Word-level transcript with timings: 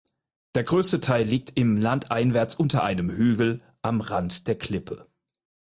Der 0.55 0.63
größte 0.63 0.99
Teil 0.99 1.25
liegt 1.27 1.59
im 1.59 1.77
landeinwärts 1.77 2.55
unter 2.55 2.81
einem 2.83 3.11
Hügel 3.11 3.61
am 3.83 4.01
Rand 4.01 4.47
der 4.47 4.57
Klippe. 4.57 5.05